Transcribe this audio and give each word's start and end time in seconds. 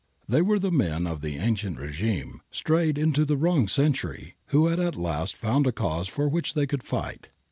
They 0.27 0.41
were 0.41 0.57
the 0.57 0.71
men 0.71 1.05
of 1.05 1.21
the 1.21 1.37
ancien 1.37 1.75
Hgime^ 1.75 2.39
strayed 2.49 2.97
into 2.97 3.23
the 3.23 3.37
wrong 3.37 3.67
century, 3.67 4.33
who 4.47 4.65
had 4.65 4.79
at 4.79 4.95
last 4.95 5.35
found 5.35 5.67
a 5.67 5.71
cause 5.71 6.07
for 6.07 6.27
which 6.27 6.55
they 6.55 6.65
could 6.65 6.81
fight. 6.81 7.27